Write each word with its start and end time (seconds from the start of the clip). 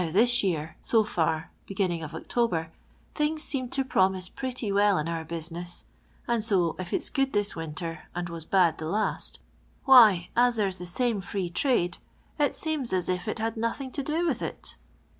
Nuw, 0.01 0.11
this 0.11 0.41
year, 0.41 0.75
so 0.81 1.03
far 1.03 1.51
(beginning 1.67 2.01
of 2.01 2.15
October), 2.15 2.71
inings 3.19 3.41
seem 3.43 3.69
to 3.69 3.85
promibe 3.85 4.33
pretty 4.33 4.71
well 4.71 4.97
iu 4.99 5.07
our 5.11 5.23
busine&5, 5.23 5.83
and 6.27 6.43
so 6.43 6.75
if 6.79 6.91
it's 6.91 7.11
good 7.11 7.31
thid 7.33 7.53
winter 7.55 7.99
and 8.15 8.27
was 8.27 8.43
bad 8.43 8.79
the 8.79 8.87
last, 8.87 9.37
why, 9.85 10.29
as 10.35 10.55
there's 10.55 10.77
the 10.79 10.87
tame 10.87 11.21
Free 11.21 11.51
Traide, 11.51 11.99
it 12.39 12.55
seems 12.55 12.93
as 12.93 13.09
if 13.09 13.27
it 13.27 13.37
had 13.37 13.55
nothing 13.55 13.91
to 13.91 14.01
do 14.01 14.25
with 14.25 14.41
it. 14.41 14.75